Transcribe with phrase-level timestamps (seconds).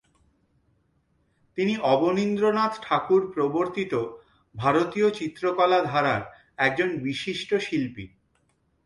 [1.57, 3.93] তিনি অবনীন্দ্রনাথ ঠাকুর প্রবর্তিত
[4.55, 6.21] ভারতীয় চিত্রকলা ধারার
[6.57, 8.05] একজন বিশিষ্ট শিল্পী।